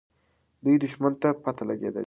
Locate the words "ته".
1.21-1.29